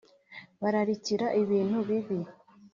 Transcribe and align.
Bararikira 0.61 1.27
ibintu 1.41 1.77
bibi 1.87 2.17